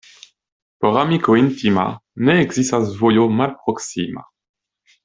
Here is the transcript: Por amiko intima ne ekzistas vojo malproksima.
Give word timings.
Por 0.83 0.97
amiko 1.01 1.35
intima 1.41 1.85
ne 2.25 2.39
ekzistas 2.47 2.91
vojo 3.05 3.29
malproksima. 3.43 4.29